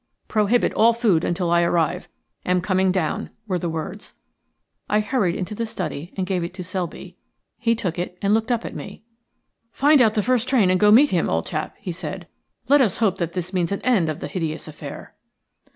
"Prohibit 0.27 0.73
all 0.73 0.93
food 0.93 1.23
until 1.23 1.51
I 1.51 1.61
arrive. 1.61 2.07
Am 2.43 2.59
coming 2.59 2.91
down," 2.91 3.29
were 3.45 3.59
the 3.59 3.69
words. 3.69 4.15
I 4.89 4.99
hurried 4.99 5.35
into 5.35 5.53
the 5.53 5.67
study 5.67 6.11
and 6.17 6.25
gave 6.25 6.43
it 6.43 6.55
to 6.55 6.63
Selby. 6.63 7.17
He 7.59 7.73
it 7.73 8.17
and 8.19 8.33
looked 8.33 8.51
up 8.51 8.65
at 8.65 8.73
me. 8.73 9.03
"Find 9.71 10.01
out 10.01 10.15
the 10.15 10.23
first 10.23 10.49
train 10.49 10.71
and 10.71 10.79
go 10.79 10.87
and 10.87 10.95
meet 10.95 11.11
him, 11.11 11.29
old 11.29 11.45
chap," 11.45 11.75
he 11.79 11.91
said. 11.91 12.27
"Let 12.67 12.81
us 12.81 12.97
hope 12.97 13.19
that 13.19 13.33
this 13.33 13.53
means 13.53 13.71
an 13.71 13.83
end 13.83 14.09
of 14.09 14.21
the 14.21 14.27
hideous 14.27 14.67
affair." 14.67 15.13